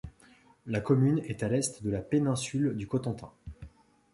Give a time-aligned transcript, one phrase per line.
[0.65, 3.31] La commune est à l'est de la péninsule du Cotentin.